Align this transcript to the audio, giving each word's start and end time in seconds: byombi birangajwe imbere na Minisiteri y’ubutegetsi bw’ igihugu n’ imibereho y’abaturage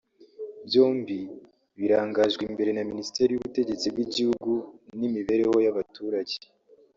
byombi 0.67 1.19
birangajwe 1.79 2.41
imbere 2.49 2.71
na 2.73 2.83
Minisiteri 2.89 3.29
y’ubutegetsi 3.31 3.85
bw’ 3.93 3.99
igihugu 4.05 4.51
n’ 4.97 5.01
imibereho 5.07 5.55
y’abaturage 5.65 6.35